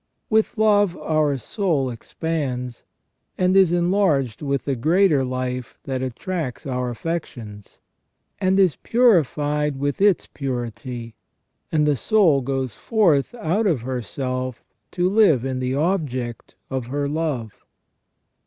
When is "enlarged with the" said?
3.71-4.75